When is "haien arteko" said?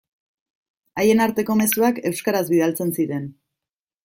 1.03-1.57